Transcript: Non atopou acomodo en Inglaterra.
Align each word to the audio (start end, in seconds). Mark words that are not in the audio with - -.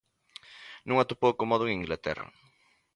Non 0.87 0.97
atopou 0.99 1.29
acomodo 1.31 1.63
en 1.67 1.77
Inglaterra. 1.81 2.27